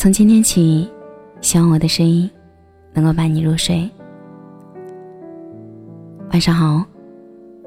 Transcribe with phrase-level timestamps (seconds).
[0.00, 0.90] 从今天起，
[1.42, 2.28] 希望我的声音
[2.94, 3.86] 能够伴你入睡。
[6.32, 6.82] 晚上好，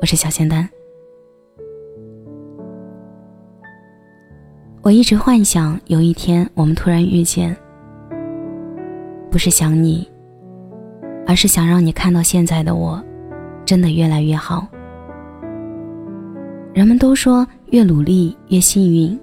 [0.02, 0.68] 我是小仙丹。
[4.82, 7.56] 我一直幻想有一天我们突然遇见，
[9.29, 10.10] 不是想你，
[11.28, 13.00] 而是想让你看到现在的我，
[13.64, 14.68] 真的越来越好。
[16.74, 19.20] 人们都说越努力越幸运，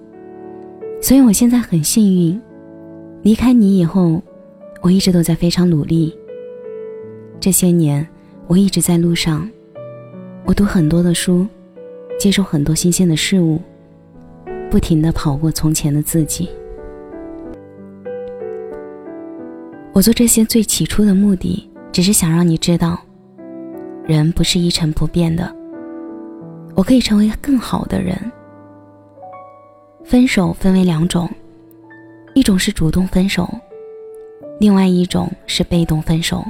[1.03, 2.41] 所以我现在很幸运。
[3.23, 4.23] 离开你以后，
[4.81, 6.17] 我一直都在非常努力。
[7.39, 8.07] 这些年，
[8.47, 9.47] 我一直在路上，
[10.47, 11.47] 我读很多的书，
[12.19, 13.61] 接受很多新鲜的事物，
[14.71, 16.49] 不停的跑过从前的自己。
[19.93, 22.99] 我做这些最起初的目的，只是想让你知道，
[24.07, 25.55] 人不是一成不变的。
[26.75, 28.17] 我可以成为更好的人。
[30.05, 31.29] 分手分为两种。
[32.33, 33.49] 一种是主动分手，
[34.61, 36.45] 另外一种是被动分手。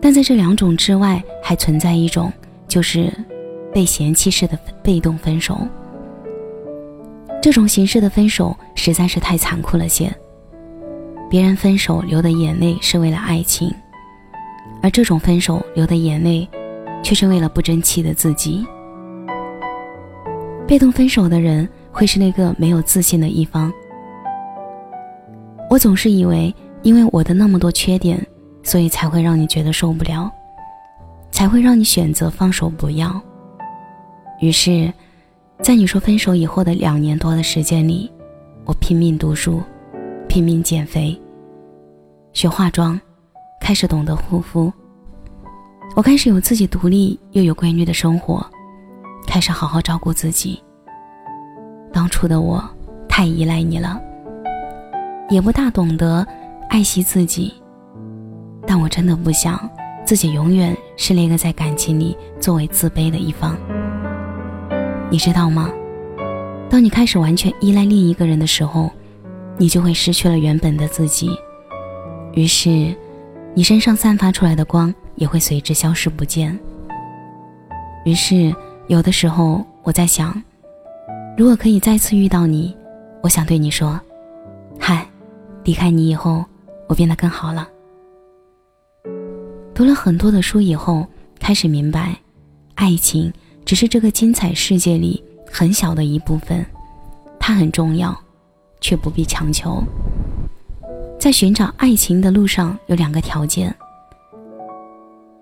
[0.00, 2.32] 但在这两种之外，还存在一种，
[2.68, 3.12] 就是
[3.72, 5.58] 被嫌弃式的被动分手。
[7.42, 10.14] 这种形式的分手实在是太残酷了些。
[11.28, 13.68] 别人分手流的眼泪是为了爱情，
[14.80, 16.48] 而这种分手流的眼泪，
[17.02, 18.64] 却是为了不争气的自己。
[20.68, 21.68] 被动分手的人。
[21.96, 23.72] 会是那个没有自信的一方。
[25.70, 28.22] 我总是以为，因为我的那么多缺点，
[28.62, 30.30] 所以才会让你觉得受不了，
[31.30, 33.18] 才会让你选择放手不要。
[34.40, 34.92] 于是，
[35.62, 38.12] 在你说分手以后的两年多的时间里，
[38.66, 39.62] 我拼命读书，
[40.28, 41.18] 拼命减肥，
[42.34, 43.00] 学化妆，
[43.58, 44.70] 开始懂得护肤。
[45.96, 48.46] 我开始有自己独立又有规律的生活，
[49.26, 50.62] 开始好好照顾自己。
[51.92, 52.62] 当初的我
[53.08, 54.00] 太依赖你了，
[55.30, 56.26] 也不大懂得
[56.68, 57.54] 爱惜自己。
[58.66, 59.58] 但我真的不想
[60.04, 63.56] 自己永远是那个在感情里作为自卑的一方。
[65.08, 65.70] 你知道吗？
[66.68, 68.90] 当你开始完全依赖另一个人的时候，
[69.56, 71.30] 你就会失去了原本的自己。
[72.34, 72.94] 于是，
[73.54, 76.58] 你身上散发出来的光也会随之消失不见。
[78.04, 78.54] 于是，
[78.88, 80.42] 有的时候我在想。
[81.36, 82.74] 如果可以再次遇到你，
[83.22, 84.00] 我想对你说
[84.80, 85.06] ：“嗨，
[85.64, 86.42] 离开你以后，
[86.88, 87.68] 我变得更好了。”
[89.74, 91.06] 读了很多的书以后，
[91.38, 92.16] 开始明白，
[92.74, 93.30] 爱情
[93.66, 96.64] 只是这个精彩世界里很小的一部分，
[97.38, 98.18] 它很重要，
[98.80, 99.84] 却不必强求。
[101.20, 103.74] 在寻找爱情的路上，有两个条件：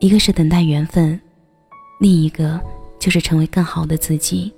[0.01, 1.21] 一个是等待缘分，
[2.01, 2.61] 另一个
[2.99, 4.53] 就是成为更好的自己。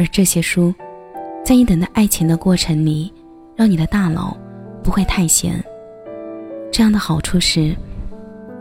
[0.00, 0.74] 而这些书，
[1.44, 3.12] 在你等待爱情的过程里，
[3.54, 4.34] 让你的大脑
[4.82, 5.62] 不会太闲。
[6.72, 7.76] 这样的好处是，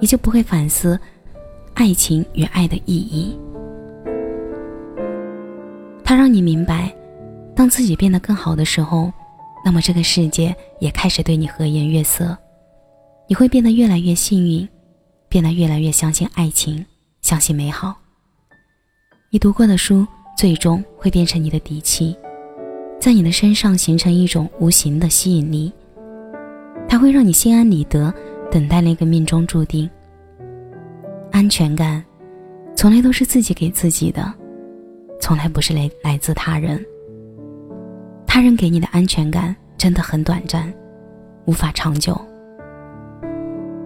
[0.01, 0.99] 你就不会反思
[1.75, 3.39] 爱情与爱的意义。
[6.03, 6.93] 它让你明白，
[7.55, 9.09] 当自己变得更好的时候，
[9.63, 12.37] 那么这个世界也开始对你和颜悦色。
[13.29, 14.67] 你会变得越来越幸运，
[15.29, 16.85] 变得越来越相信爱情，
[17.21, 17.95] 相信美好。
[19.31, 20.05] 你读过的书。
[20.39, 22.15] 最终会变成你的底气，
[22.97, 25.69] 在你的身上形成一种无形的吸引力，
[26.87, 28.13] 它会让你心安理得，
[28.49, 29.89] 等待那个命中注定。
[31.29, 32.01] 安全感，
[32.73, 34.33] 从来都是自己给自己的，
[35.19, 36.81] 从来不是来来自他人。
[38.25, 40.73] 他人给你的安全感真的很短暂，
[41.47, 42.17] 无法长久。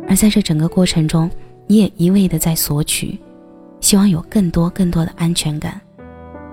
[0.07, 1.27] 而在这整个过程中，
[1.65, 3.17] 你也一味的在索取，
[3.79, 5.81] 希望有更多更多的安全感。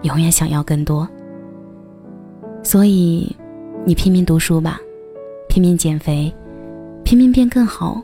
[0.03, 1.07] 永远想要更多，
[2.63, 3.37] 所以
[3.85, 4.81] 你拼命读书吧，
[5.47, 6.33] 拼命减肥，
[7.05, 8.03] 拼命变更好。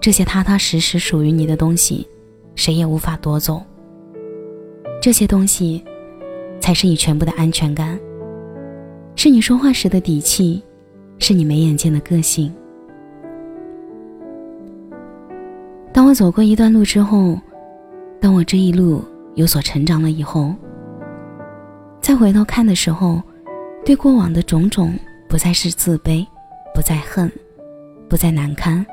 [0.00, 2.06] 这些踏踏实实属于你的东西，
[2.56, 3.62] 谁也无法夺走。
[5.00, 5.84] 这些东西，
[6.60, 7.96] 才是你全部的安全感，
[9.14, 10.60] 是你说话时的底气，
[11.20, 12.52] 是你没眼见的个性。
[15.92, 17.38] 当我走过一段路之后，
[18.20, 19.00] 当我这一路
[19.36, 20.52] 有所成长了以后。
[22.04, 23.22] 再回头看的时候，
[23.82, 24.92] 对过往的种种
[25.26, 26.22] 不再是自卑，
[26.74, 27.32] 不再恨，
[28.10, 28.84] 不再难堪，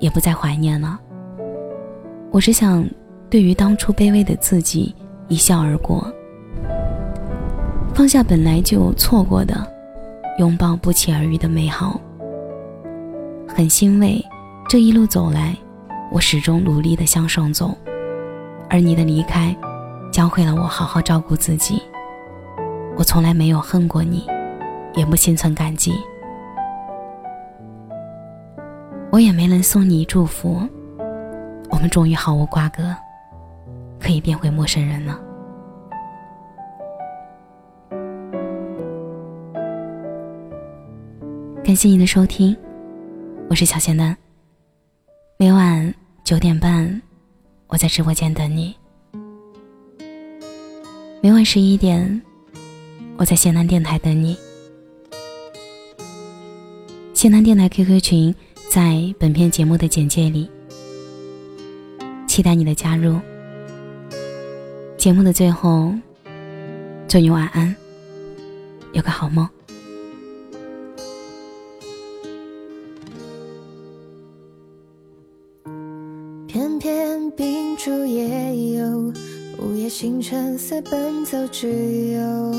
[0.00, 0.98] 也不再怀念了。
[2.30, 2.82] 我只想，
[3.28, 4.94] 对于当初卑微的自己
[5.28, 6.10] 一笑而过，
[7.92, 9.54] 放下本来就错过的，
[10.38, 12.00] 拥抱不期而遇的美好。
[13.46, 14.24] 很欣慰，
[14.66, 15.54] 这一路走来，
[16.10, 17.76] 我始终努力的向上走，
[18.70, 19.54] 而你的离开，
[20.10, 21.82] 教会了我好好照顾自己。
[22.98, 24.26] 我从来没有恨过你，
[24.94, 25.92] 也不心存感激。
[29.12, 30.62] 我也没能送你祝福，
[31.68, 32.96] 我们终于毫无瓜葛，
[34.00, 35.20] 可以变回陌生人了。
[41.62, 42.56] 感谢你的收听，
[43.50, 44.16] 我是小仙丹。
[45.38, 45.94] 每晚
[46.24, 47.02] 九点半，
[47.66, 48.74] 我在直播间等你。
[51.20, 52.22] 每晚十一点，
[53.18, 54.36] 我在仙丹电台等你。
[57.14, 58.34] 仙丹电台 QQ 群
[58.68, 60.50] 在本片节目的简介里，
[62.26, 63.18] 期待你的加入。
[64.98, 65.94] 节目的最后，
[67.08, 67.74] 祝你晚安，
[68.92, 69.48] 有个好梦。
[76.46, 79.12] 片片冰珠也有，
[79.58, 81.68] 午夜星辰似奔走之
[82.12, 82.52] 友。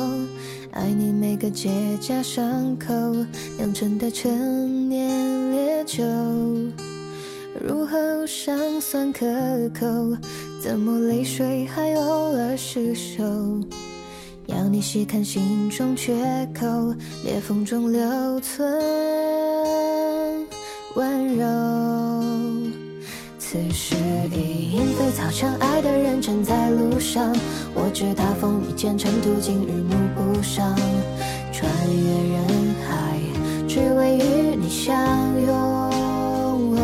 [0.78, 2.94] 爱你每个结痂伤口
[3.58, 6.04] 酿成的陈年烈酒，
[7.60, 7.98] 入喉
[8.28, 9.26] 尚算可
[9.70, 9.88] 口，
[10.62, 13.24] 怎么泪水还偶尔失守？
[14.46, 16.14] 要你细看心中缺
[16.54, 16.94] 口，
[17.24, 18.64] 裂缝中留存
[20.94, 22.17] 温柔。
[23.58, 23.96] 此时
[24.32, 27.36] 已莺飞草长，爱的人正在路上。
[27.74, 30.76] 我知他风雨兼程，途经日暮不赏。
[31.52, 32.46] 穿越人
[32.88, 33.18] 海，
[33.68, 34.96] 只为与你相
[35.42, 36.76] 拥。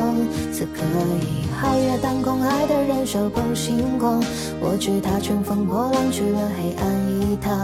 [0.52, 0.82] 此刻
[1.22, 4.20] 已皓月当空，爱的人手捧星光。
[4.60, 6.88] 我知他乘风破浪去了黑暗
[7.22, 7.56] 一趟，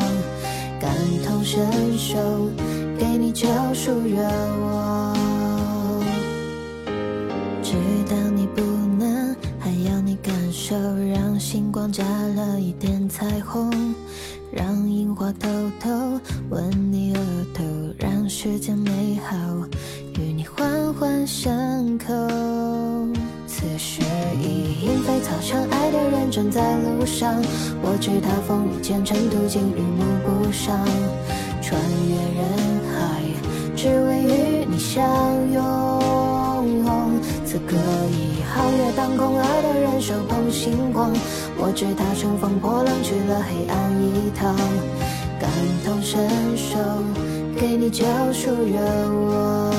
[0.79, 0.91] 感
[1.25, 1.65] 同身
[1.97, 2.15] 受，
[2.99, 5.28] 给你救赎热望。
[11.51, 13.71] 星光加了一点彩虹，
[14.51, 15.49] 让樱花偷
[15.79, 15.89] 偷
[16.51, 17.19] 吻你额
[17.55, 17.63] 头，
[17.97, 19.35] 让世间美好
[20.19, 21.49] 与你环环相
[21.97, 22.13] 扣。
[23.47, 24.03] 此时
[24.39, 27.33] 已莺飞草长，爱的人正在路上。
[27.81, 30.85] 我知他风雨兼程，途经日暮不赏，
[31.63, 32.45] 穿越人
[32.93, 33.23] 海，
[33.75, 35.01] 只为与你相
[35.51, 35.98] 拥。
[37.51, 37.75] 此刻
[38.11, 41.11] 已皓月当空，爱的人手捧星光。
[41.57, 44.55] 我知他乘风破浪去了黑暗一趟，
[45.41, 45.49] 感
[45.83, 46.77] 同身受，
[47.59, 48.77] 给你救赎热
[49.31, 49.73] 望。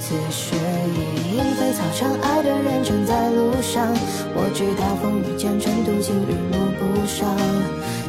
[0.00, 0.56] 此时
[0.90, 3.86] 已莺飞草长，爱的人正在路上。
[4.34, 7.38] 我知他风雨兼程，途经日暮不赏，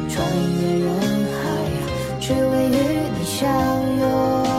[0.08, 0.26] 穿
[0.58, 0.90] 越人
[1.38, 1.46] 海，
[2.18, 3.46] 只为与你相
[4.00, 4.49] 拥。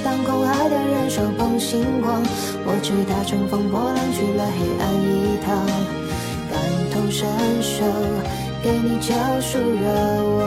[0.00, 0.96] 当空，爱的人。
[1.08, 2.20] 手捧星光，
[2.66, 5.66] 我知他乘风破浪去了黑暗一趟，
[6.50, 6.54] 感
[6.92, 7.26] 同身
[7.62, 7.84] 受，
[8.62, 9.86] 给你救赎热
[10.36, 10.44] 望。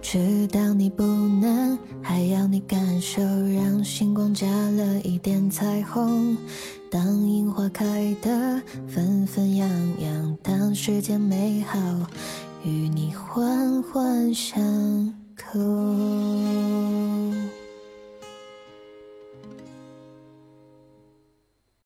[0.00, 6.36] 知道你不能，还要你感受，让星光加了一点彩虹。
[6.88, 11.78] 当樱花开得纷纷扬扬，当世间美好
[12.64, 14.62] 与你环环相
[15.42, 15.58] 口。